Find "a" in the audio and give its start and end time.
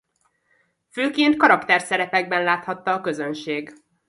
2.93-3.01